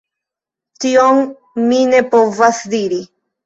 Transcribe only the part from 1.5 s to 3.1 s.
mi ne povas diri.